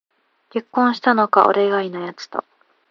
[0.49, 2.43] 結婚したのか、俺以外のやつと